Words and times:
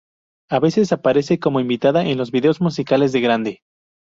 A 0.49 0.57
veces, 0.57 0.91
aparece 0.93 1.37
como 1.39 1.59
invitada 1.59 2.03
en 2.07 2.17
los 2.17 2.31
videos 2.31 2.59
musicales 2.59 3.11
de 3.11 3.21
Grande. 3.21 3.61